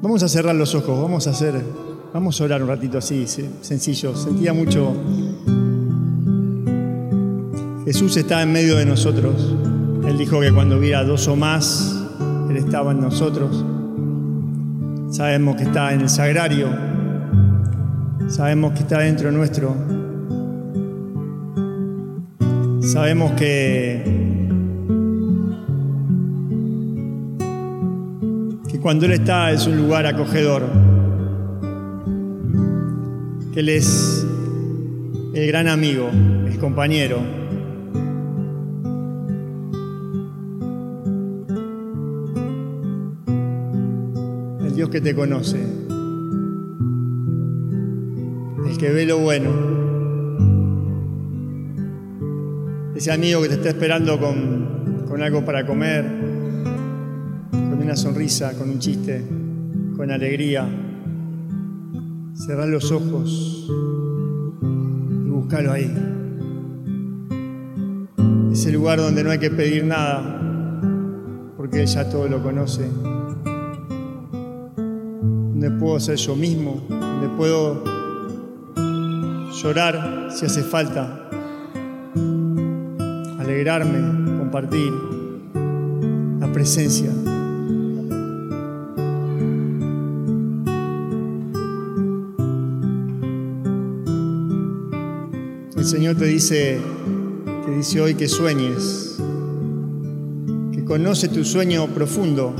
[0.00, 1.60] Vamos a cerrar los ojos, vamos a hacer,
[2.14, 4.14] vamos a orar un ratito así, sencillo.
[4.14, 4.94] Sentía mucho.
[7.84, 9.56] Jesús está en medio de nosotros.
[10.06, 12.00] Él dijo que cuando hubiera dos o más,
[12.48, 13.64] Él estaba en nosotros.
[15.10, 16.68] Sabemos que está en el sagrario.
[18.28, 19.74] Sabemos que está dentro nuestro.
[22.82, 24.17] Sabemos que
[28.88, 30.62] cuando Él está es un lugar acogedor,
[33.52, 34.26] que Él es
[35.34, 36.08] el gran amigo,
[36.46, 37.18] el compañero.
[44.64, 45.60] El Dios que te conoce,
[48.70, 49.50] el que ve lo bueno,
[52.96, 56.17] ese amigo que te está esperando con, con algo para comer
[57.88, 59.24] una sonrisa, con un chiste,
[59.96, 60.68] con alegría.
[62.34, 65.90] Cerrar los ojos y buscarlo ahí.
[68.52, 70.38] Ese lugar donde no hay que pedir nada,
[71.56, 72.86] porque ya todo lo conoce.
[74.76, 77.84] Donde puedo ser yo mismo, donde puedo
[79.62, 81.30] llorar si hace falta,
[83.38, 84.92] alegrarme, compartir
[86.38, 87.10] la presencia.
[95.88, 96.78] Señor te dice,
[97.64, 99.16] te dice hoy que sueñes,
[100.70, 102.54] que conoce tu sueño profundo,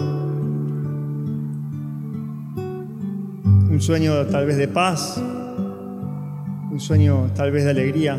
[3.70, 8.18] un sueño tal vez de paz, un sueño tal vez de alegría.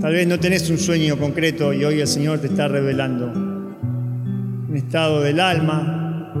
[0.00, 4.72] Tal vez no tenés un sueño concreto y hoy el Señor te está revelando un
[4.74, 6.32] estado del alma.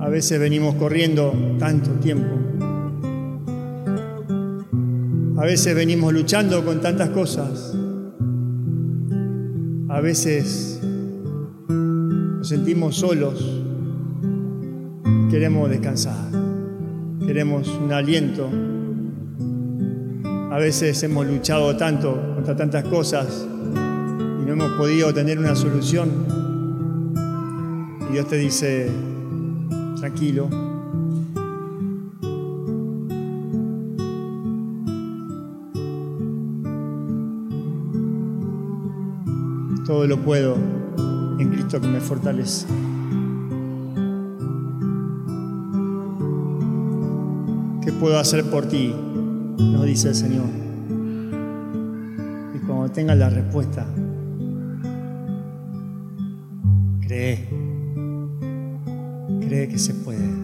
[0.00, 2.40] A veces venimos corriendo tanto tiempo
[5.40, 7.74] a veces venimos luchando con tantas cosas.
[9.88, 10.78] A veces
[11.66, 13.62] nos sentimos solos.
[15.30, 16.30] Queremos descansar.
[17.26, 18.50] Queremos un aliento.
[20.50, 26.10] A veces hemos luchado tanto contra tantas cosas y no hemos podido tener una solución.
[28.10, 28.90] Y Dios te dice,
[29.96, 30.50] tranquilo,
[40.00, 40.56] Todo lo puedo
[41.38, 42.66] en Cristo que me fortalece.
[47.84, 48.94] ¿Qué puedo hacer por ti?
[49.58, 50.46] Nos dice el Señor.
[52.54, 53.86] Y cuando tengas la respuesta,
[57.02, 57.46] cree.
[59.42, 60.39] Cree que se puede.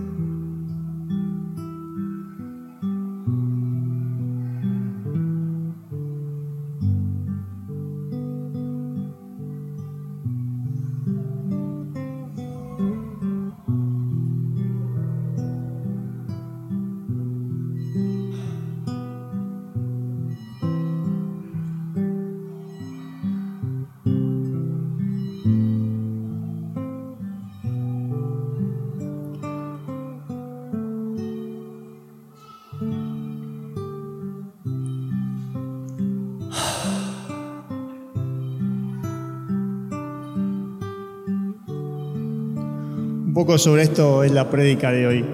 [43.59, 45.25] Sobre esto es la prédica de hoy.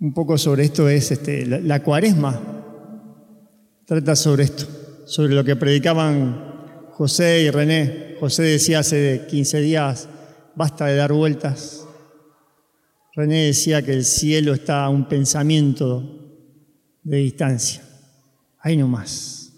[0.00, 2.40] Un poco sobre esto es este, la, cuaresma.
[3.84, 4.66] Trata sobre esto,
[5.06, 8.16] sobre lo que predicaban José y René.
[8.20, 10.08] José decía hace 15 días,
[10.54, 11.86] basta de dar vueltas.
[13.14, 16.02] René decía que el cielo está a un pensamiento
[17.02, 17.82] de distancia.
[18.60, 19.52] Ahí nomás.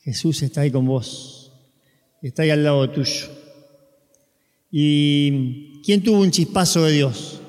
[0.00, 1.43] Jesús está ahí con vos
[2.28, 3.26] está ahí al lado tuyo.
[4.70, 7.40] ¿Y quién tuvo un chispazo de Dios?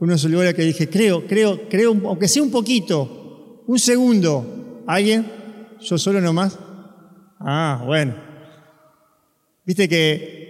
[0.00, 4.82] Uno se lugar que dije, creo, creo, creo, aunque sea un poquito, un segundo.
[4.86, 5.24] ¿Alguien?
[5.80, 6.58] ¿Yo solo nomás?
[7.38, 8.14] Ah, bueno.
[9.64, 10.44] Viste que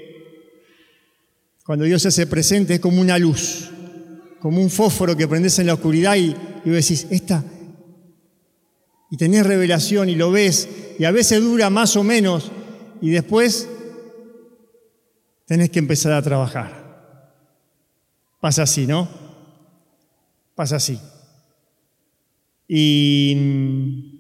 [1.65, 3.71] cuando Dios se hace presente es como una luz,
[4.41, 6.35] como un fósforo que prendes en la oscuridad y,
[6.65, 7.45] y vos decís, esta.
[9.11, 10.69] Y tenés revelación y lo ves,
[10.99, 12.51] y a veces dura más o menos,
[13.01, 13.69] y después
[15.47, 17.33] tenés que empezar a trabajar.
[18.41, 19.09] Pasa así, ¿no?
[20.55, 20.99] Pasa así.
[22.69, 24.15] Y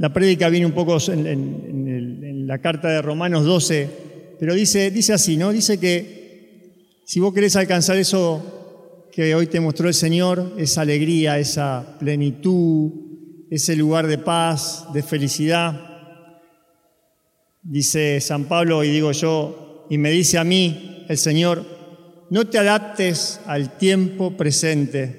[0.00, 3.90] La prédica viene un poco en, la carta de Romanos 12,
[4.38, 5.52] pero dice, dice así, ¿no?
[5.52, 11.38] Dice que si vos querés alcanzar eso que hoy te mostró el Señor, esa alegría,
[11.38, 12.92] esa plenitud,
[13.50, 15.78] ese lugar de paz, de felicidad,
[17.62, 21.64] dice San Pablo, y digo yo, y me dice a mí el Señor,
[22.30, 25.18] no te adaptes al tiempo presente,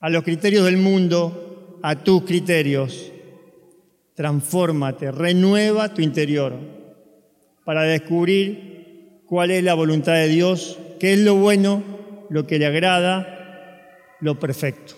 [0.00, 3.12] a los criterios del mundo, a tus criterios
[4.16, 6.54] transfórmate, renueva tu interior
[7.64, 11.84] para descubrir cuál es la voluntad de Dios, qué es lo bueno,
[12.30, 14.94] lo que le agrada, lo perfecto.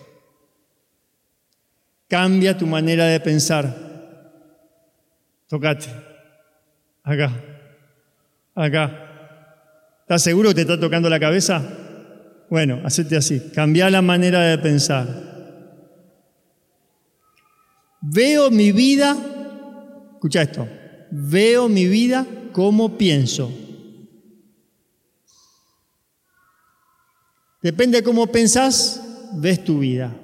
[2.09, 3.73] Cambia tu manera de pensar.
[5.47, 5.87] Tocate.
[7.03, 7.31] Acá.
[8.55, 9.05] Acá.
[10.01, 11.61] ¿Estás seguro que te está tocando la cabeza?
[12.49, 13.51] Bueno, hacete así.
[13.53, 15.29] Cambia la manera de pensar.
[18.01, 19.15] Veo mi vida,
[20.13, 20.67] escucha esto,
[21.11, 23.51] veo mi vida como pienso.
[27.61, 29.03] Depende de cómo pensás,
[29.33, 30.15] ves tu vida.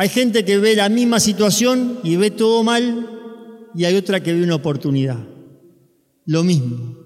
[0.00, 4.32] Hay gente que ve la misma situación y ve todo mal y hay otra que
[4.32, 5.18] ve una oportunidad.
[6.24, 6.96] Lo mismo.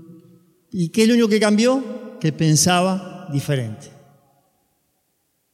[0.71, 2.19] ¿Y qué es lo único que cambió?
[2.21, 3.89] Que pensaba diferente.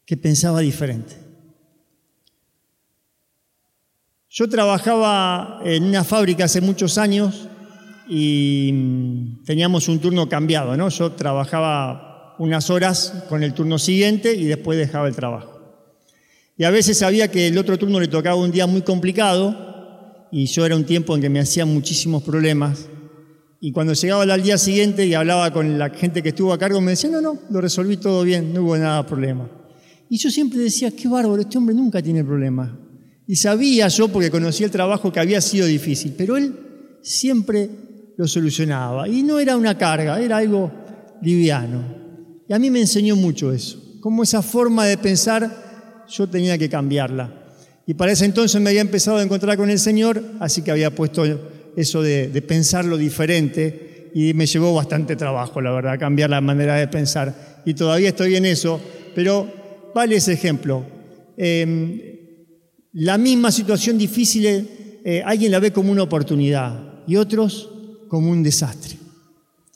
[0.04, 1.14] Que pensaba diferente.
[4.28, 7.46] Yo trabajaba en una fábrica hace muchos años
[8.08, 10.88] y mm, teníamos un turno cambiado, ¿no?
[10.88, 15.57] Yo trabajaba unas horas con el turno siguiente y después dejaba el trabajo.
[16.58, 20.46] Y a veces sabía que el otro turno le tocaba un día muy complicado y
[20.46, 22.88] yo era un tiempo en que me hacía muchísimos problemas.
[23.60, 26.80] Y cuando llegaba al día siguiente y hablaba con la gente que estuvo a cargo,
[26.80, 29.48] me decía, no, no, lo resolví todo bien, no hubo nada de problema.
[30.10, 32.70] Y yo siempre decía, qué bárbaro, este hombre nunca tiene problemas.
[33.28, 36.54] Y sabía yo, porque conocía el trabajo, que había sido difícil, pero él
[37.02, 37.70] siempre
[38.16, 39.08] lo solucionaba.
[39.08, 40.72] Y no era una carga, era algo
[41.22, 41.84] liviano.
[42.48, 45.67] Y a mí me enseñó mucho eso, cómo esa forma de pensar
[46.10, 47.32] yo tenía que cambiarla.
[47.86, 50.94] Y para ese entonces me había empezado a encontrar con el Señor, así que había
[50.94, 51.24] puesto
[51.76, 56.88] eso de, pensarlo diferente y me llevó bastante trabajo, la verdad, cambiar la manera de
[56.88, 57.62] pensar.
[57.64, 58.80] Y todavía estoy en eso,
[59.14, 59.50] pero
[59.94, 60.84] vale ese ejemplo.
[61.36, 62.00] Em,
[62.92, 67.70] la misma situación difícil eh, alguien la ve como una oportunidad y otros
[68.08, 68.96] como un desastre.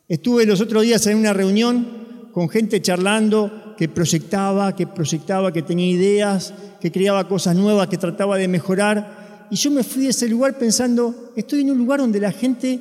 [0.08, 5.60] Estuve los otros días en una reunión con gente charlando que proyectaba, que proyectaba, que
[5.60, 9.48] tenía ideas, que creaba cosas nuevas, que trataba de mejorar.
[9.50, 12.80] Y yo me fui de ese lugar pensando, estoy en un lugar donde la gente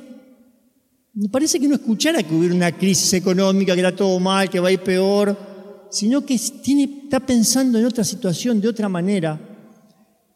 [1.14, 4.60] me parece que no escuchara que hubiera una crisis económica, que era todo mal, que
[4.60, 5.36] va a ir peor,
[5.90, 9.40] sino que tiene, está pensando en otra situación, de otra manera.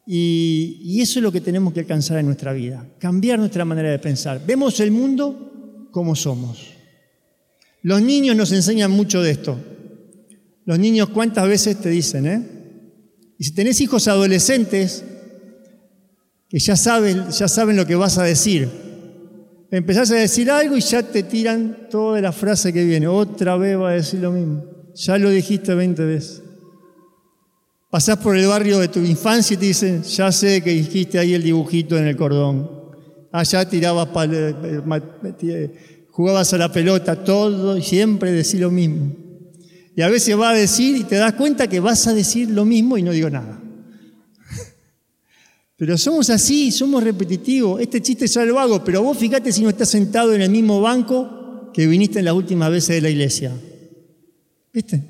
[0.04, 4.00] Y, eso es lo que tenemos que alcanzar en nuestra vida, cambiar nuestra manera de
[4.00, 4.42] pensar.
[4.44, 6.58] Vemos el mundo como somos.
[7.82, 9.75] Los niños nos enseñan mucho de esto.
[10.66, 12.42] Los niños cuántas veces te dicen, ¿eh?
[13.38, 15.04] Y si tenés hijos adolescentes
[16.48, 18.68] que ya saben, ya saben lo que vas a decir,
[19.70, 23.06] empezás a decir algo y ya te tiran toda la frase que viene.
[23.06, 24.64] Otra vez va a decir lo mismo.
[24.94, 26.42] Ya lo dijiste 20 veces.
[27.88, 31.34] Pasás por el barrio de tu infancia y te dicen, ya sé que dijiste ahí
[31.34, 32.68] el dibujito en el cordón.
[33.30, 34.08] Allá tirabas,
[36.10, 39.25] jugabas a la pelota, todo y siempre decís lo mismo.
[39.96, 42.66] Y a veces va a decir y te das cuenta que vas a decir lo
[42.66, 43.58] mismo y no digo nada.
[45.76, 47.80] Pero somos así, somos repetitivos.
[47.80, 50.82] Este chiste ya lo hago, pero vos fíjate si no estás sentado en el mismo
[50.82, 53.52] banco que viniste en las últimas veces de la iglesia.
[54.72, 55.02] ¿Viste?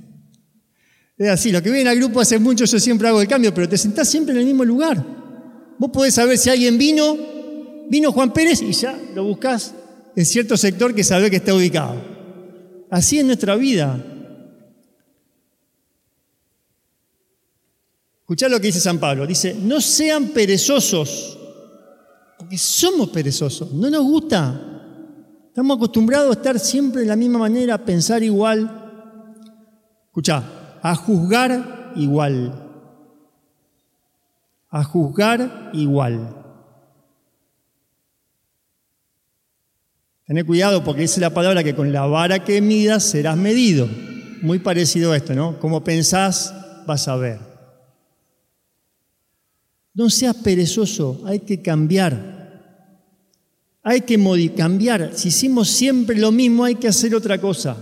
[1.19, 3.69] Es así, lo que viene al grupo hace mucho, yo siempre hago el cambio, pero
[3.69, 5.05] te sentás siempre en el mismo lugar.
[5.79, 7.17] Vos podés saber si alguien vino,
[7.89, 9.75] vino Juan Pérez y ya lo buscás
[10.15, 11.97] en cierto sector que sabe que está ubicado.
[12.91, 14.16] Así es nuestra vida.
[18.27, 19.25] Escuchá lo que dice San Pablo.
[19.25, 21.39] Dice, no sean perezosos,
[22.37, 24.63] porque somos perezosos, no nos gusta.
[25.47, 28.69] Estamos acostumbrados a estar siempre de la misma manera, a pensar igual.
[30.07, 30.43] Escuchá,
[30.83, 32.69] a juzgar igual.
[34.71, 36.35] A juzgar igual.
[40.27, 43.89] Tené cuidado porque es la palabra que con la vara que midas serás medido.
[44.43, 45.61] Muy parecido a esto, ¿no?
[45.61, 46.53] Como pensás,
[46.89, 47.46] vas a ver.
[49.97, 52.37] No seas perezoso, hay que cambiar.
[53.83, 54.19] Hay que
[54.55, 55.13] cambiar.
[55.15, 57.79] Si hicimos siempre lo mismo, hay que hacer otra cosa.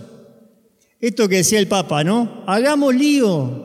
[1.01, 2.45] Esto que decía el Papa, ¿no?
[2.47, 3.65] Hagamos lío.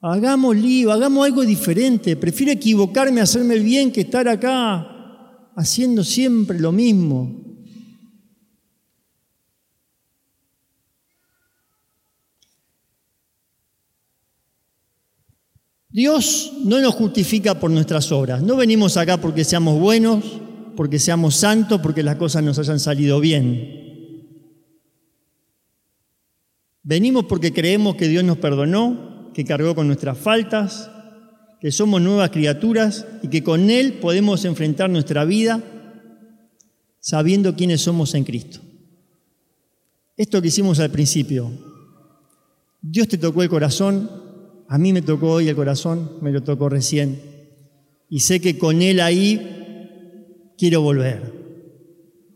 [0.00, 2.14] Hagamos lío, hagamos algo diferente.
[2.14, 7.47] Prefiero equivocarme, hacerme el bien que estar acá haciendo siempre lo mismo.
[15.98, 18.40] Dios no nos justifica por nuestras obras.
[18.40, 20.24] No venimos acá porque seamos buenos,
[20.76, 24.14] porque seamos santos, porque las cosas nos hayan salido bien.
[26.84, 30.88] Venimos porque creemos que Dios nos perdonó, que cargó con nuestras faltas,
[31.60, 35.64] que somos nuevas criaturas y que con Él podemos enfrentar nuestra vida
[37.00, 38.60] sabiendo quiénes somos en Cristo.
[40.16, 41.50] Esto que hicimos al principio,
[42.80, 44.27] Dios te tocó el corazón,
[44.68, 47.20] a mí me tocó hoy el corazón, me lo tocó recién.
[48.10, 51.32] Y sé que con Él ahí quiero volver.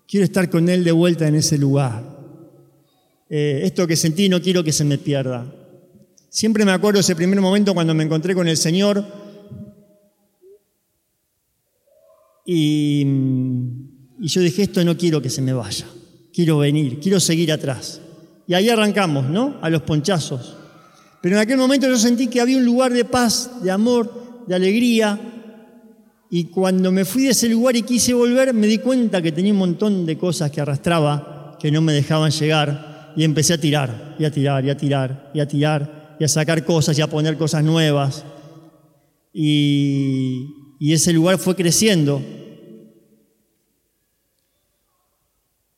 [0.09, 2.03] Quiero estar con Él de vuelta en ese lugar.
[3.29, 5.45] Eh, esto que sentí no quiero que se me pierda.
[6.31, 9.05] Siempre me acuerdo ese primer momento cuando me encontré con el Señor
[12.47, 13.07] y,
[14.21, 15.87] y yo dije, esto no quiero que se me vaya.
[16.33, 18.01] Quiero venir, quiero seguir atrás.
[18.47, 19.59] Y ahí arrancamos, ¿no?
[19.61, 20.62] A los ponchazos.
[21.23, 24.57] Pero en aquel momento yo sentí que había un lugar de paz, de amor, de
[24.57, 25.19] alegría.
[26.29, 29.53] Y cuando me fui de ese lugar y quise volver, me di cuenta que tenía
[29.53, 33.13] un montón de cosas que arrastraba, que no me dejaban llegar.
[33.17, 36.29] Y empecé a tirar, y a tirar, y a tirar, y a tirar, y a
[36.29, 38.25] sacar cosas, y a poner cosas nuevas.
[39.33, 40.49] Y,
[40.81, 42.21] y ese lugar fue creciendo.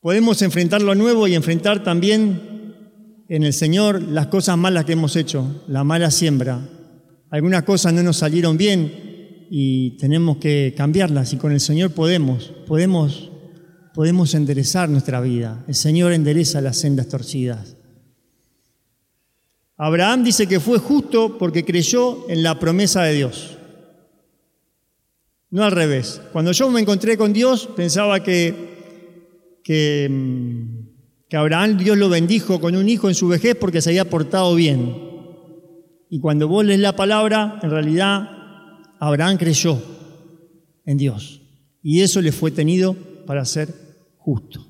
[0.00, 2.53] Podemos enfrentar lo nuevo y enfrentar también
[3.28, 6.68] en el Señor las cosas malas que hemos hecho, la mala siembra.
[7.30, 12.52] Algunas cosas no nos salieron bien y tenemos que cambiarlas y con el Señor podemos,
[12.66, 13.30] podemos,
[13.94, 15.64] podemos enderezar nuestra vida.
[15.66, 17.76] El Señor endereza las sendas torcidas.
[19.76, 23.58] Abraham dice que fue justo porque creyó en la promesa de Dios.
[25.50, 26.20] No al revés.
[26.32, 30.83] Cuando yo me encontré con Dios pensaba que, que mm,
[31.34, 34.54] que Abraham Dios lo bendijo con un hijo en su vejez porque se había portado
[34.54, 34.94] bien.
[36.08, 38.28] Y cuando vos lees la palabra, en realidad
[39.00, 39.82] Abraham creyó
[40.86, 41.42] en Dios.
[41.82, 42.94] Y eso le fue tenido
[43.26, 43.74] para ser
[44.16, 44.64] justo.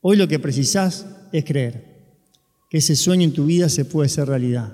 [0.00, 2.16] Hoy lo que precisás es creer
[2.70, 4.72] que ese sueño en tu vida se puede hacer realidad.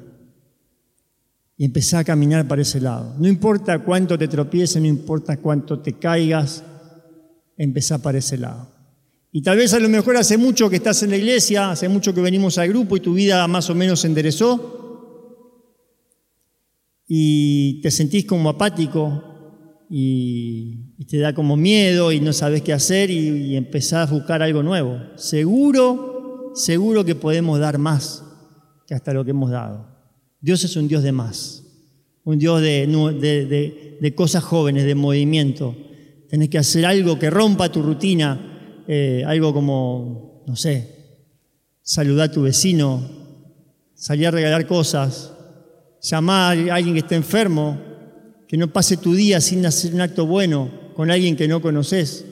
[1.56, 3.16] Y empezar a caminar para ese lado.
[3.18, 6.62] No importa cuánto te tropieces, no importa cuánto te caigas,
[7.56, 8.73] empezá para ese lado.
[9.36, 12.14] Y tal vez a lo mejor hace mucho que estás en la iglesia, hace mucho
[12.14, 14.80] que venimos al grupo y tu vida más o menos se enderezó
[17.08, 19.24] y te sentís como apático
[19.90, 24.40] y, te da como miedo y no sabes qué hacer y, y empezás a buscar
[24.40, 25.00] algo nuevo.
[25.16, 28.22] Seguro, seguro que podemos dar más
[28.86, 29.88] que hasta lo que hemos dado.
[30.40, 31.64] Dios es un Dios de más,
[32.22, 35.74] un Dios de, cosas jóvenes, de movimiento.
[36.28, 38.52] Tenés que hacer algo que rompa tu rutina
[38.86, 40.88] eh, algo como, no sé,
[41.82, 43.02] saludar a tu vecino,
[43.94, 45.32] salir a regalar cosas,
[46.02, 47.78] llamar a alguien que esté enfermo,
[48.46, 52.24] que no pase tu día sin hacer un acto bueno con alguien que no conoces.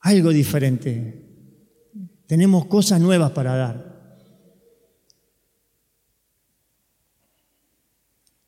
[0.00, 1.22] Algo diferente.
[2.26, 3.96] Tenemos cosas nuevas para dar.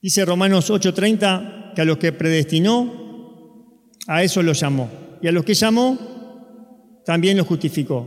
[0.01, 4.91] Dice Romanos 8:30 que a los que predestinó, a eso los llamó.
[5.21, 6.18] Y a los que llamó,
[7.09, 8.07] también los justificó.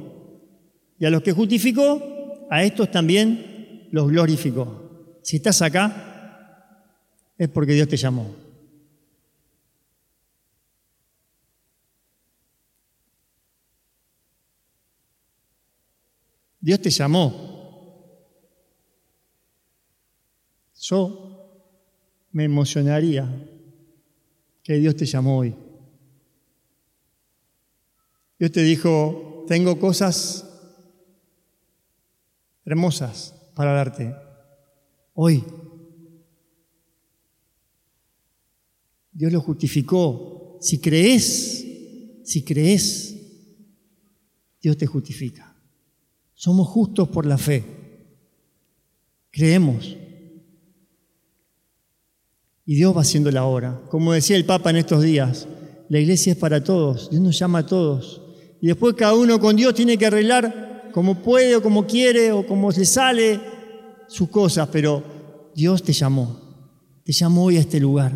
[0.99, 5.17] Y a los que justificó, a estos también los glorificó.
[5.23, 8.35] Si estás acá, es porque Dios te llamó.
[16.59, 18.51] Dios te llamó.
[20.79, 21.57] Yo
[22.33, 23.27] me emocionaría
[24.61, 25.70] que Dios te llamó hoy.
[28.41, 30.47] Dios te dijo, tengo cosas
[32.65, 34.15] hermosas para darte
[35.13, 35.43] hoy.
[39.11, 40.57] Dios lo justificó.
[40.59, 41.63] Si crees,
[42.23, 43.15] si crees,
[44.59, 45.55] Dios te justifica.
[46.33, 47.63] Somos justos por la fe.
[49.29, 49.95] Creemos.
[52.65, 53.83] Y Dios va haciendo la obra.
[53.91, 55.47] Como decía el Papa en estos días,
[55.89, 57.11] la iglesia es para todos.
[57.11, 58.20] Dios nos llama a todos.
[58.61, 62.45] Y después cada uno con Dios tiene que arreglar como puede o como quiere o
[62.45, 63.39] como se sale
[64.07, 65.03] sus cosas, pero
[65.55, 66.39] Dios te llamó,
[67.03, 68.13] te llamó hoy a este lugar,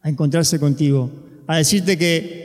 [0.00, 1.10] a encontrarse contigo,
[1.46, 2.44] a decirte que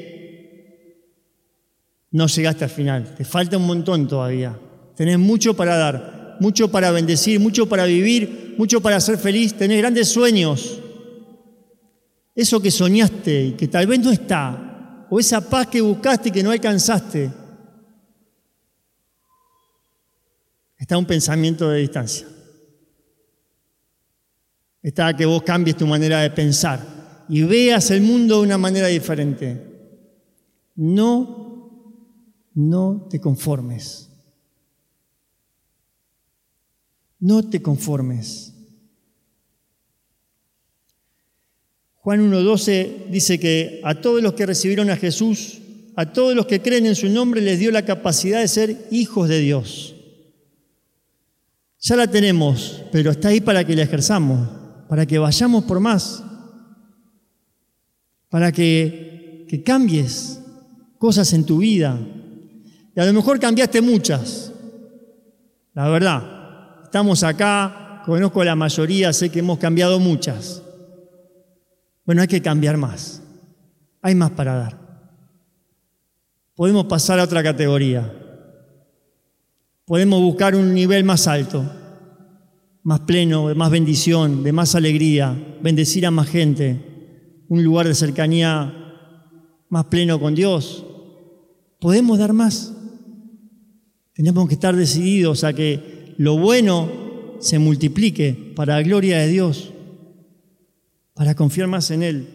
[2.12, 4.60] no llegaste al final, te falta un montón todavía,
[4.96, 9.78] tenés mucho para dar, mucho para bendecir, mucho para vivir, mucho para ser feliz, tener
[9.78, 10.80] grandes sueños.
[12.36, 14.69] Eso que soñaste y que tal vez no está,
[15.10, 17.32] o esa paz que buscaste y que no alcanzaste,
[20.78, 22.28] está un pensamiento de distancia.
[24.82, 28.88] Está que vos cambies tu manera de pensar y veas el mundo de una manera
[28.88, 29.66] diferente.
[30.76, 31.94] No,
[32.54, 34.10] no te conformes.
[37.20, 38.54] No te conformes.
[42.10, 45.60] Juan 1.12 dice que a todos los que recibieron a Jesús,
[45.96, 49.30] a todos los que creen en su nombre, les dio la capacidad de ser hijos
[49.30, 49.96] de Dios.
[51.82, 54.50] Ya la tenemos, pero está ahí para que la ejerzamos,
[54.88, 56.24] para que vayamos por más,
[58.30, 60.40] para que, que cambies
[60.98, 61.96] cosas en tu vida.
[62.96, 64.52] Y a lo mejor cambiaste muchas,
[65.76, 66.82] la verdad.
[66.86, 70.64] Estamos acá, conozco a la mayoría, sé que hemos cambiado muchas.
[72.10, 73.22] Bueno, hay que cambiar más.
[74.02, 74.80] Hay más para dar.
[76.56, 78.12] Podemos pasar a otra categoría.
[79.86, 81.64] Podemos buscar un nivel más alto,
[82.82, 86.82] más pleno, de más bendición, de más alegría, bendecir a más gente,
[87.48, 88.74] un lugar de cercanía
[89.70, 90.84] más pleno con Dios.
[91.80, 92.74] Podemos dar más.
[94.14, 96.90] Tenemos que estar decididos a que lo bueno
[97.40, 99.74] se multiplique para la gloria de Dios,
[101.20, 102.30] para confiar más en Él.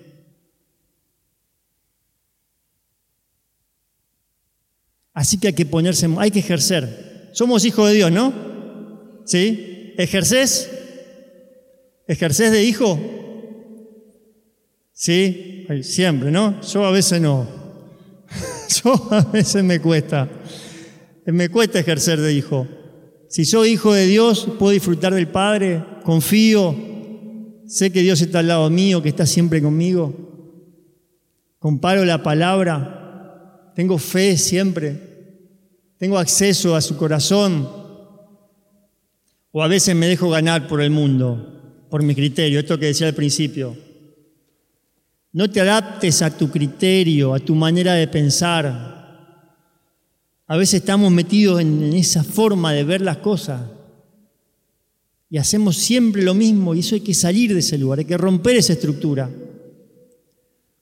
[5.15, 7.31] Así que hay que ponerse, hay que ejercer.
[7.33, 8.35] Somos hijos de Dios, ¿no?
[9.25, 9.95] ¿Sí?
[9.97, 10.71] ¿Ejercés?
[12.07, 13.01] ¿Ejercés de hijo?
[14.93, 16.61] Sí, siempre, ¿no?
[16.61, 17.49] Yo a veces no.
[18.85, 20.29] Yo a veces me cuesta.
[21.25, 22.69] Me cuesta ejercer de hijo.
[23.31, 26.94] Si soy hijo de Dios, puedo disfrutar del Padre, confío,
[27.75, 30.15] sé que Dios está al lado mío, que está siempre conmigo.
[31.59, 35.01] Comparo la palabra, tengo fe siempre,
[35.99, 37.69] tengo acceso a su corazón.
[39.51, 43.09] O a veces me dejo ganar por el mundo, por mi criterio, esto que decía
[43.09, 43.77] al principio.
[45.33, 49.51] No te adaptes a tu criterio, a tu manera de pensar.
[50.47, 53.63] A veces estamos metidos en, esa forma de ver las cosas
[55.35, 58.17] y hacemos siempre lo mismo y eso hay que salir de ese lugar, hay que
[58.17, 59.29] romper esa estructura.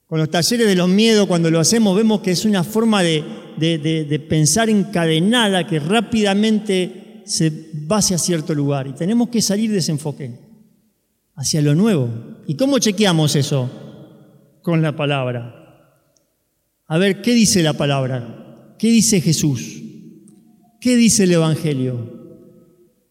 [0.07, 3.25] Con los talleres de los miedos, cuando lo hacemos, vemos que es una forma de,
[3.57, 7.51] de pensar encadenada que rápidamente se
[7.91, 10.33] va hacia cierto lugar y tenemos que salir de ese enfoque,
[11.35, 12.11] hacia lo nuevo.
[12.47, 13.71] ¿Y cómo chequeamos eso?
[14.61, 15.97] Con la palabra.
[16.89, 18.75] A ver, ¿qué dice la palabra?
[18.79, 19.81] ¿Qué dice Jesús?
[20.79, 22.22] ¿Qué dice el Evangelio?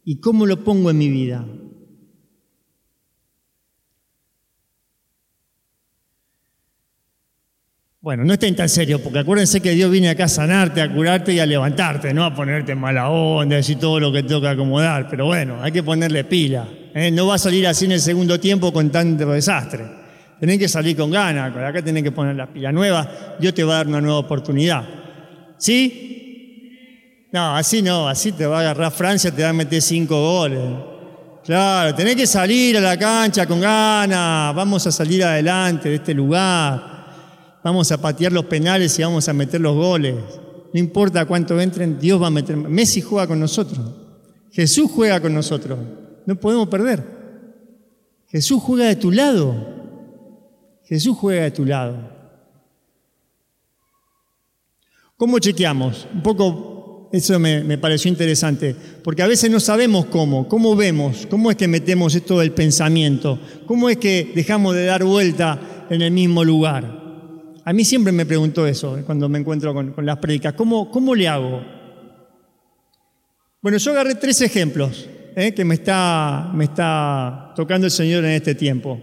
[0.03, 1.45] ¿Y cómo lo pongo en mi vida?
[8.01, 11.33] Bueno, no estén tan serio, porque acuérdense que Dios viene acá a sanarte, a curarte
[11.33, 15.07] y a levantarte, no a ponerte en mala onda, decir todo lo que toca acomodar.
[15.07, 16.67] Pero bueno, hay que ponerle pila.
[16.95, 17.11] ¿eh?
[17.11, 19.85] No va a salir así en el segundo tiempo con tanto desastre.
[20.39, 23.07] Tenés que salir con ganas, acá tenés que poner la pila nueva.
[23.39, 24.83] Dios te va a dar una nueva oportunidad.
[25.59, 26.20] ¿Sí?
[27.31, 30.61] No, así no, así te va a agarrar Francia, te va a meter cinco goles.
[31.43, 36.13] Claro, tenés que salir a la cancha con ganas, vamos a salir adelante de este
[36.13, 40.15] lugar, vamos a patear los penales y vamos a meter los goles.
[40.73, 42.55] No importa cuánto entren, Dios va a meter.
[42.55, 43.79] Messi juega con nosotros,
[44.51, 45.79] Jesús juega con nosotros,
[46.25, 47.21] no podemos perder.
[48.27, 49.55] Jesús juega de tu lado,
[50.83, 51.97] Jesús juega de tu lado.
[55.17, 56.07] ¿Cómo chequeamos?
[56.13, 56.70] Un poco
[57.11, 61.67] eso me, pareció interesante, porque a veces no sabemos cómo, cómo vemos, cómo es que
[61.67, 66.99] metemos esto del pensamiento, cómo es que dejamos de dar vuelta en el mismo lugar.
[67.65, 71.13] A mí siempre me preguntó eso eh, cuando me encuentro con, las prédicas, ¿cómo, ¿cómo
[71.13, 71.61] le hago?
[73.61, 78.31] Bueno, yo agarré tres ejemplos eh, que me está, me está tocando el Señor en
[78.31, 78.99] este tiempo.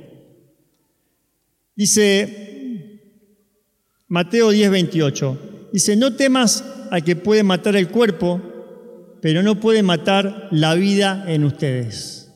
[1.77, 2.49] Dice
[4.09, 5.69] Mateo 10, 28.
[5.73, 8.41] Dice, no temas al que puede matar el cuerpo,
[9.21, 12.33] pero no puede matar la vida en ustedes.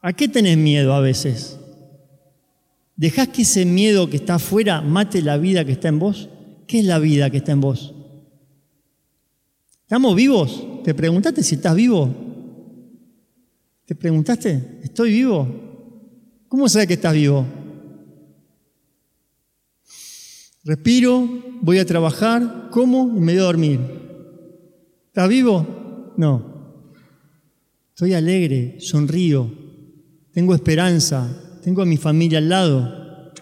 [0.00, 1.58] ¿A qué tenés miedo a veces?
[2.96, 6.28] ¿Dejás que ese miedo que está afuera mate la vida que está en vos?
[6.66, 7.94] ¿Qué es la vida que está en vos?
[9.82, 10.82] ¿Estamos vivos?
[10.84, 12.08] ¿Te preguntaste si estás vivo?
[13.84, 14.80] ¿Te preguntaste?
[14.82, 15.48] ¿Estoy vivo?
[16.48, 17.44] ¿Cómo sabes que estás vivo?
[20.64, 21.28] Respiro,
[21.60, 23.80] voy a trabajar, como y me voy a dormir.
[25.08, 26.12] ¿Estás vivo?
[26.16, 26.54] No.
[27.90, 29.52] Estoy alegre, sonrío,
[30.32, 33.32] tengo esperanza, tengo a mi familia al lado.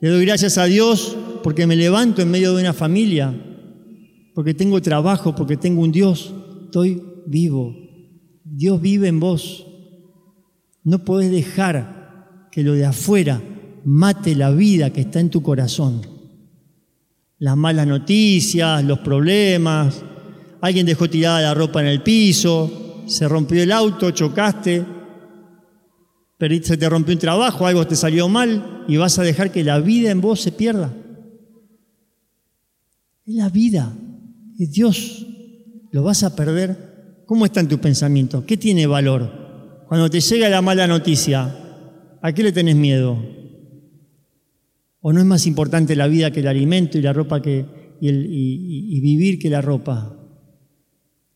[0.00, 3.34] Le doy gracias a Dios porque me levanto en medio de una familia,
[4.34, 6.32] porque tengo trabajo, porque tengo un Dios.
[6.66, 7.74] Estoy vivo.
[8.44, 9.66] Dios vive en vos.
[10.84, 13.42] No podés dejar que lo de afuera
[13.84, 16.19] mate la vida que está en tu corazón.
[17.40, 20.02] Las malas noticias, los problemas,
[20.60, 24.84] alguien dejó tirada la ropa en el piso, se rompió el auto, chocaste,
[26.38, 29.78] se te rompió un trabajo, algo te salió mal y vas a dejar que la
[29.80, 30.92] vida en vos se pierda.
[33.26, 33.90] Es la vida,
[34.58, 35.26] es Dios.
[35.92, 37.22] ¿Lo vas a perder?
[37.24, 38.44] ¿Cómo está en tu pensamiento?
[38.44, 39.84] ¿Qué tiene valor?
[39.88, 41.56] Cuando te llega la mala noticia,
[42.20, 43.39] ¿a qué le tenés miedo?
[45.00, 47.64] ¿O no es más importante la vida que el alimento y la ropa que,
[48.00, 50.16] y, vivir que la ropa?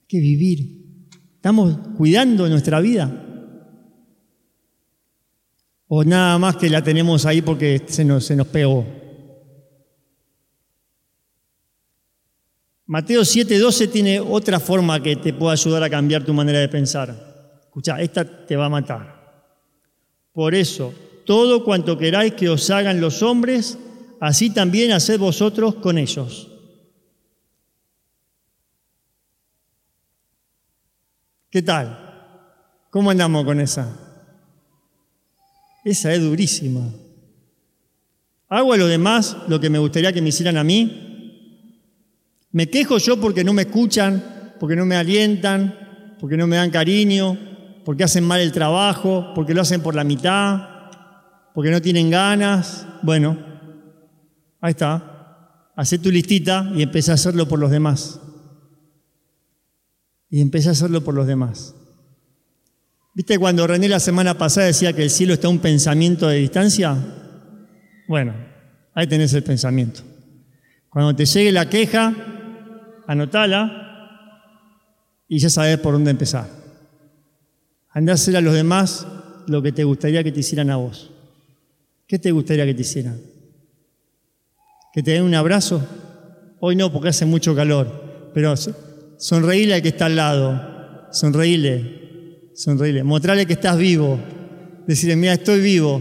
[0.00, 1.08] Hay que vivir.
[1.36, 3.20] ¿Estamos cuidando nuestra vida?
[5.86, 8.86] ¿O nada más que la tenemos ahí porque se nos, se nos pegó?
[12.86, 17.58] Mateo 7:12 tiene otra forma que te puede ayudar a cambiar tu manera de pensar.
[17.60, 19.14] Escucha, esta te va a matar.
[20.32, 20.92] Por eso,
[21.24, 23.78] todo cuanto queráis que os hagan los hombres,
[24.20, 26.50] así también haced vosotros con ellos.
[31.50, 32.84] ¿Qué tal?
[32.90, 33.96] ¿Cómo andamos con esa?
[35.84, 36.90] Esa es durísima.
[38.48, 41.14] ¿Hago a lo demás lo que me gustaría que me hicieran a mí?
[42.50, 46.70] ¿Me quejo yo porque no me escuchan, porque no me alientan, porque no me dan
[46.70, 47.38] cariño,
[47.84, 50.73] porque hacen mal el trabajo, porque lo hacen por la mitad?
[51.54, 52.86] Porque no tienen ganas.
[53.02, 53.38] Bueno,
[54.60, 55.70] ahí está.
[55.76, 58.20] Hacé tu listita y empecé a hacerlo por los demás.
[60.28, 61.74] Y empecé a hacerlo por los demás.
[63.14, 66.38] ¿Viste cuando René la semana pasada decía que el cielo está a un pensamiento de
[66.38, 66.96] distancia?
[68.08, 68.34] Bueno,
[68.92, 70.00] ahí tenés el pensamiento.
[70.88, 72.12] Cuando te llegue la queja,
[73.06, 73.84] anotala
[75.28, 76.48] y ya sabes por dónde empezar.
[77.90, 79.06] Andá a hacer a los demás
[79.46, 81.13] lo que te gustaría que te hicieran a vos.
[82.06, 83.20] ¿Qué te gustaría que te hicieran?
[84.92, 85.84] ¿Que te den un abrazo?
[86.60, 88.54] Hoy no, porque hace mucho calor, pero
[89.16, 94.18] sonreíle al que está al lado, sonreíle, sonreíle, mostrarle que estás vivo,
[94.86, 96.00] decirle, mira, estoy vivo.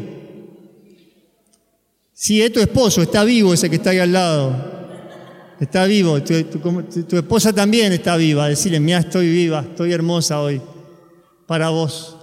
[2.13, 4.74] Sí, es tu esposo, está vivo ese que está ahí al lado.
[5.60, 8.50] Está vivo, tu, esposa también está viva.
[8.50, 10.62] Decirle, mira, estoy viva, estoy hermosa hoy
[11.48, 12.18] para vos.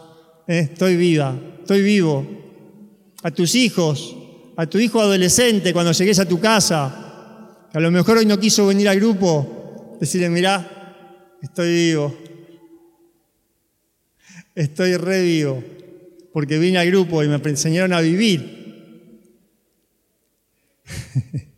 [0.46, 0.68] ¿eh?
[0.72, 2.39] Estoy viva, estoy vivo
[3.22, 4.16] a tus hijos,
[4.56, 8.38] a tu hijo adolescente cuando llegues a tu casa, que a lo mejor hoy no
[8.38, 12.16] quiso venir al grupo, decirle, mirá, estoy vivo,
[14.54, 15.62] estoy re vivo,
[16.32, 18.58] porque vine al grupo y me enseñaron a vivir.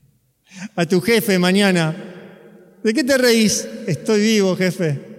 [0.77, 1.95] a tu jefe mañana,
[2.83, 3.67] ¿de qué te reís?
[3.87, 5.13] Estoy vivo, jefe.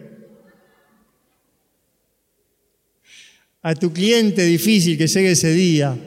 [3.62, 5.98] A tu cliente difícil que llegue ese día,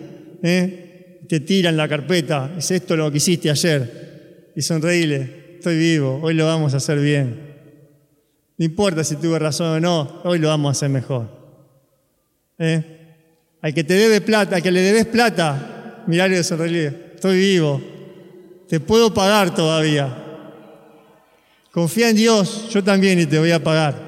[0.43, 1.23] ¿eh?
[1.29, 6.35] te tiran la carpeta, es esto lo que hiciste ayer, y sonreíle, estoy vivo, hoy
[6.35, 7.55] lo vamos a hacer bien.
[8.59, 11.29] No importa si tuve razón o no, hoy lo vamos a hacer mejor.
[12.59, 12.83] ¿Eh?
[13.61, 17.83] Al que te debe plata, al que le debes plata, mirarle y sonreírle, estoy vivo,
[18.69, 20.23] te puedo pagar todavía.
[21.71, 24.07] Confía en Dios, yo también y te voy a pagar.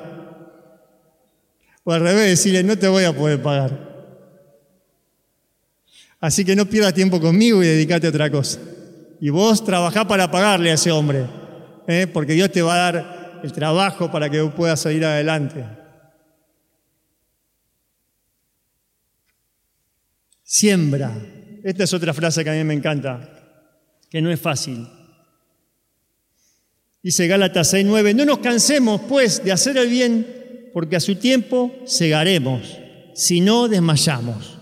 [1.84, 3.87] O al revés, decirle, no te voy a poder pagar.
[6.20, 8.58] Así que no pierdas tiempo conmigo y dedícate a otra cosa.
[9.20, 11.26] Y vos trabajá para pagarle a ese hombre,
[11.86, 12.06] ¿eh?
[12.12, 15.64] porque Dios te va a dar el trabajo para que puedas salir adelante.
[20.42, 21.12] Siembra.
[21.62, 23.28] Esta es otra frase que a mí me encanta,
[24.08, 24.88] que no es fácil.
[27.02, 31.72] Dice Gálatas 6:9, no nos cansemos pues de hacer el bien, porque a su tiempo
[31.84, 32.78] segaremos,
[33.14, 34.57] si no desmayamos.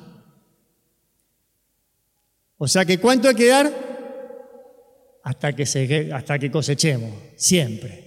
[2.59, 3.73] O sea que ¿cuánto hay que dar?
[5.23, 5.53] Hasta
[6.38, 8.05] que, cosechemos, siempre.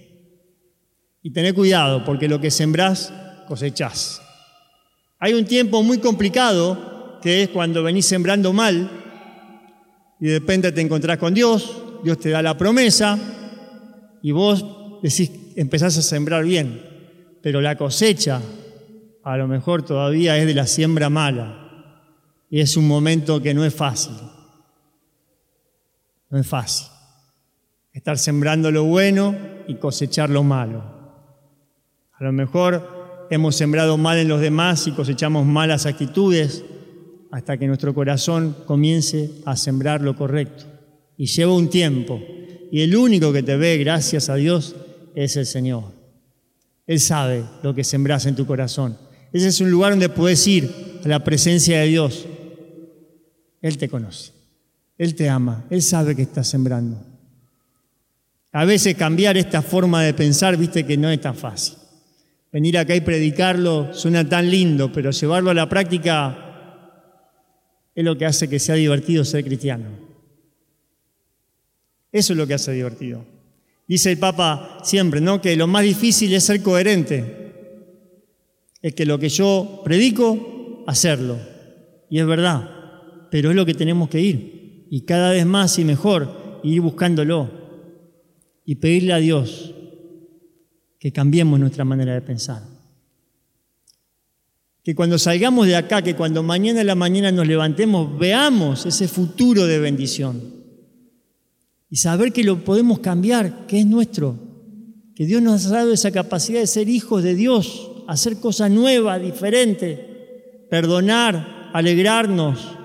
[1.22, 3.12] Y tener cuidado, porque lo que sembrás,
[3.46, 4.22] cosechás.
[5.18, 8.90] Hay un tiempo muy complicado, que es cuando venís sembrando mal,
[10.18, 13.18] y de repente te encontrás con Dios, Dios te da la promesa,
[14.22, 14.64] y vos
[15.02, 16.82] decís, empezás a sembrar bien.
[17.42, 18.40] Pero la cosecha,
[19.22, 21.56] a lo mejor todavía es de la siembra mala.
[22.48, 24.14] Y es un momento que no es fácil.
[26.30, 26.86] No es fácil.
[27.92, 30.82] Estar sembrando lo bueno y cosechar lo malo.
[32.12, 36.64] A lo mejor hemos sembrado mal en los demás y cosechamos malas actitudes
[37.32, 40.64] hasta que nuestro corazón comience a sembrar lo correcto.
[41.16, 42.20] Y lleva un tiempo.
[42.70, 44.76] Y el único que te ve, gracias a Dios,
[45.14, 45.84] es el Señor.
[46.86, 48.96] Él sabe lo que sembras en tu corazón.
[49.32, 52.26] Ese es un lugar donde puedes ir a la presencia de Dios.
[53.60, 54.39] Él te conoce.
[55.00, 55.64] Él te ama.
[55.70, 57.02] Él sabe que estás sembrando.
[58.52, 61.78] A veces cambiar esta forma de pensar, viste que no es tan fácil.
[62.52, 66.36] Venir acá y predicarlo suena tan lindo, pero llevarlo a la práctica
[67.94, 69.86] es lo que hace que sea divertido ser cristiano.
[72.12, 73.24] Eso es lo que hace divertido.
[73.88, 75.40] Dice el Papa siempre, ¿no?
[75.40, 77.54] Que lo más difícil es ser coherente.
[78.82, 81.38] Es que lo que yo predico, hacerlo.
[82.10, 82.68] Y es verdad,
[83.30, 84.59] pero es lo que tenemos que ir.
[84.92, 87.48] Y cada vez más y mejor, ir buscándolo.
[88.66, 89.72] Y pedirle a Dios
[90.98, 92.62] que cambiemos nuestra manera de pensar.
[94.82, 99.06] Que cuando salgamos de acá, que cuando mañana en la mañana nos levantemos, veamos ese
[99.06, 100.40] futuro de bendición.
[101.88, 104.36] Y saber que lo podemos cambiar, que es nuestro.
[105.14, 109.22] Que Dios nos ha dado esa capacidad de ser hijos de Dios, hacer cosas nuevas,
[109.22, 110.00] diferentes,
[110.68, 112.79] perdonar, alegrarnos,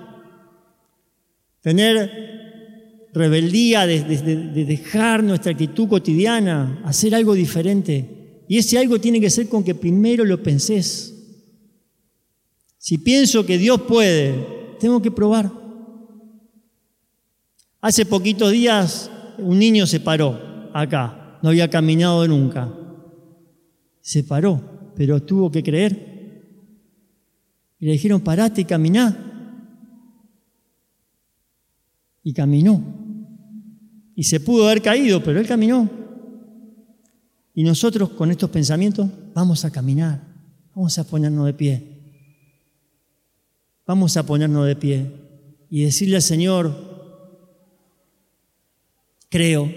[1.65, 8.43] tener rebeldía de, de, dejar nuestra actitud cotidiana, hacer algo diferente.
[8.47, 11.12] Y ese algo tiene que ser con que primero lo pensés.
[12.78, 15.51] Si pienso que Dios puede, tengo que probar.
[17.82, 22.71] Hace poquitos días un niño se paró acá, no había caminado nunca.
[24.01, 26.43] Se paró, pero tuvo que creer.
[27.80, 29.32] Y le dijeron, parate y caminá.
[32.26, 32.84] Y caminó.
[34.16, 35.90] Y se pudo haber caído, pero él caminó.
[37.54, 40.22] Y nosotros con estos pensamientos vamos a caminar,
[40.74, 41.84] vamos a ponernos de pie.
[43.86, 45.12] Vamos a ponernos de pie
[45.70, 46.74] y decirle al Señor,
[49.30, 49.72] creo,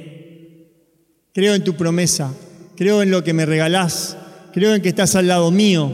[1.34, 2.32] creo en tu promesa,
[2.76, 4.16] creo en lo que me regalás,
[4.52, 5.92] creo en que estás al lado mío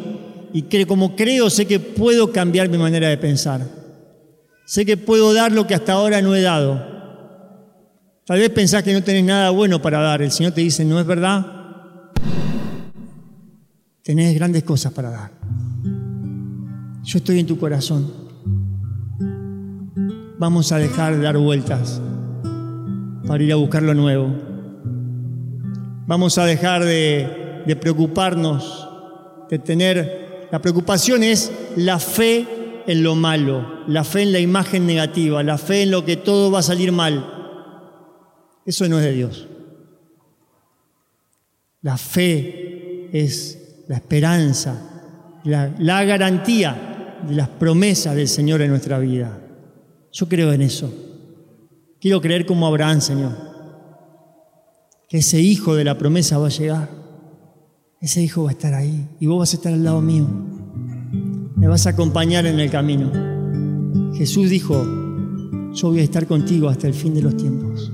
[0.53, 3.84] y que como creo sé que puedo cambiar mi manera de pensar.
[4.67, 6.95] Sé que puedo dar lo que hasta ahora no he dado.
[8.25, 10.23] Tal vez pensás que no tenés nada bueno para dar.
[10.23, 11.45] El Señor te dice, ¿no es verdad?
[14.03, 15.31] Tenés grandes cosas para dar.
[17.03, 18.11] Yo estoy en tu corazón.
[20.39, 22.01] Vamos a dejar de dar vueltas
[23.27, 24.35] para ir a buscar lo nuevo.
[26.07, 28.89] Vamos a dejar de, de preocuparnos,
[29.51, 30.49] de tener...
[30.51, 35.59] La preocupación es la fe en lo malo, la fe en la imagen negativa, la
[35.59, 37.31] fe en lo que todo va a salir mal.
[38.67, 39.49] Eso no es de Dios.
[41.83, 49.39] La fe es la esperanza, la, garantía de las promesas del Señor en nuestra vida.
[50.13, 50.93] Yo creo en eso.
[52.01, 53.33] Quiero creer como Abraham, Señor.
[55.09, 56.89] Que ese hijo de la promesa va a llegar.
[58.01, 60.27] Ese hijo va a estar ahí y vos vas a estar al lado mío.
[61.65, 63.11] Me vas a acompañar en el camino.
[64.13, 64.75] Jesús dijo,
[65.73, 67.91] yo voy a estar contigo hasta el fin de los tiempos.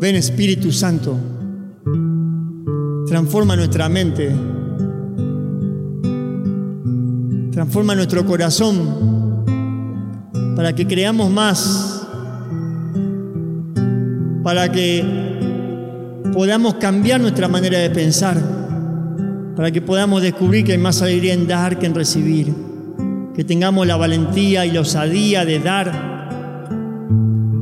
[0.00, 1.14] Ven Espíritu Santo,
[3.06, 4.34] transforma nuestra mente
[7.52, 9.44] Transforma nuestro corazón
[10.56, 12.08] para que creamos más,
[14.42, 15.04] para que
[16.32, 18.59] podamos cambiar nuestra manera de pensar,
[19.60, 22.50] para que podamos descubrir que hay más alegría en dar que en recibir,
[23.36, 26.70] que tengamos la valentía y la osadía de dar,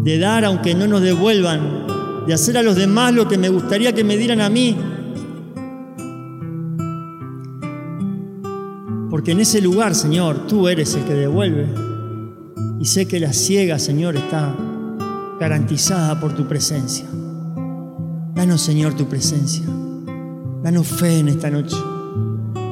[0.04, 1.88] de dar aunque no nos devuelvan,
[2.24, 4.76] de hacer a los demás lo que me gustaría que me dieran a mí,
[9.11, 11.66] Porque en ese lugar, Señor, tú eres el que devuelve.
[12.78, 14.54] Y sé que la ciega, Señor, está
[15.40, 17.06] garantizada por tu presencia.
[18.37, 19.64] Danos, Señor, tu presencia.
[20.62, 21.76] Danos fe en esta noche.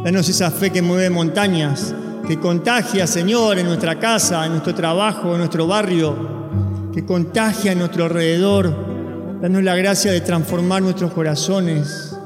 [0.05, 1.95] Danos esa fe que mueve montañas,
[2.27, 7.79] que contagia, Señor, en nuestra casa, en nuestro trabajo, en nuestro barrio, que contagia en
[7.79, 9.39] nuestro alrededor.
[9.41, 12.17] Danos la gracia de transformar nuestros corazones,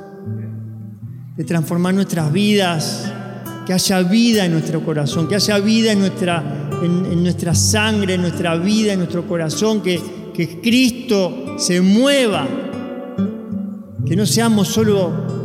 [1.36, 3.12] de transformar nuestras vidas
[3.66, 6.42] que haya vida en nuestro corazón, que haya vida en nuestra,
[6.82, 10.00] en, nuestra sangre, en nuestra vida, en nuestro corazón, que,
[10.32, 12.48] que Cristo se mueva,
[14.06, 15.39] que no seamos solo,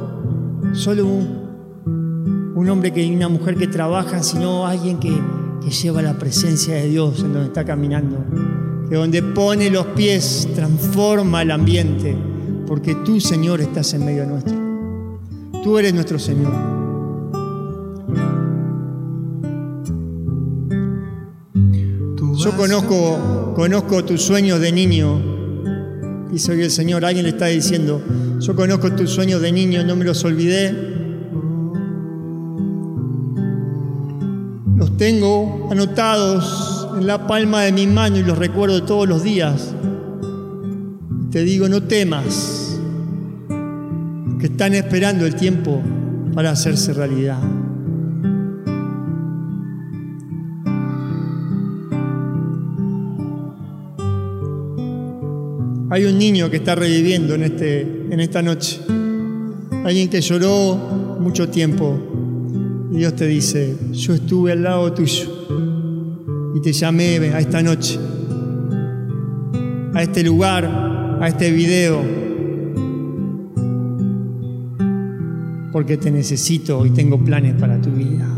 [0.75, 5.13] solo un, un hombre que, y una mujer que trabajan, sino alguien que,
[5.63, 8.17] que lleva la presencia de Dios en donde está caminando,
[8.89, 12.15] que donde pone los pies transforma el ambiente,
[12.67, 14.55] porque tú, Señor, estás en medio nuestro.
[15.63, 16.53] Tú eres nuestro Señor.
[22.37, 26.27] Yo conozco, conozco tus sueños de niño.
[26.31, 28.01] Dice hoy el Señor, alguien le está diciendo,
[28.39, 30.73] yo conozco tus sueños de niño, no me los olvidé.
[34.75, 39.73] Los tengo anotados en la palma de mi mano y los recuerdo todos los días.
[41.31, 42.79] Te digo, no temas,
[44.39, 45.81] que están esperando el tiempo
[46.33, 47.39] para hacerse realidad.
[55.89, 58.79] Hay un niño que está reviviendo en, este, en esta noche.
[59.83, 61.97] Alguien que lloró mucho tiempo.
[62.91, 65.35] Y Dios te dice, yo estuve al lado tuyo
[66.55, 67.99] y te llamé a esta noche,
[69.93, 70.65] a este lugar,
[71.19, 72.01] a este video,
[75.73, 78.34] porque te necesito y tengo planes para tu vida.